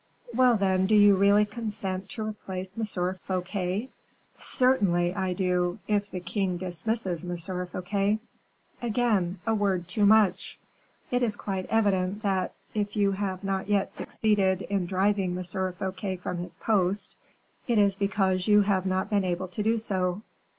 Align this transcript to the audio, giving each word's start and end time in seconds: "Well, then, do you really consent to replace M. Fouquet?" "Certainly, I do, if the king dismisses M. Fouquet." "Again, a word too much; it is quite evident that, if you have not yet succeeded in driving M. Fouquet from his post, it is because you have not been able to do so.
"Well, 0.33 0.57
then, 0.57 0.87
do 0.87 0.95
you 0.95 1.15
really 1.15 1.45
consent 1.45 2.09
to 2.09 2.23
replace 2.25 2.75
M. 2.75 3.13
Fouquet?" 3.23 3.89
"Certainly, 4.35 5.13
I 5.13 5.33
do, 5.33 5.77
if 5.87 6.09
the 6.09 6.19
king 6.21 6.57
dismisses 6.57 7.23
M. 7.23 7.67
Fouquet." 7.67 8.17
"Again, 8.81 9.39
a 9.45 9.53
word 9.53 9.87
too 9.87 10.07
much; 10.07 10.57
it 11.11 11.21
is 11.21 11.35
quite 11.35 11.67
evident 11.67 12.23
that, 12.23 12.53
if 12.73 12.95
you 12.95 13.11
have 13.11 13.43
not 13.43 13.69
yet 13.69 13.93
succeeded 13.93 14.63
in 14.63 14.87
driving 14.87 15.37
M. 15.37 15.43
Fouquet 15.43 16.17
from 16.17 16.39
his 16.39 16.57
post, 16.57 17.15
it 17.67 17.77
is 17.77 17.95
because 17.95 18.47
you 18.47 18.61
have 18.61 18.87
not 18.87 19.11
been 19.11 19.23
able 19.23 19.49
to 19.49 19.61
do 19.61 19.77
so. 19.77 20.23